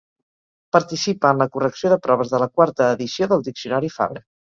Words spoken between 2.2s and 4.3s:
de la quarta edició del Diccionari Fabra.